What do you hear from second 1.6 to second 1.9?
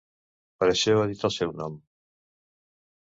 nom...